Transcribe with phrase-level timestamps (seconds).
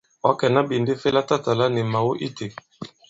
[0.27, 2.45] Ɔ̌ kɛ̀na iɓènde fɛ latatàla ni mào itē?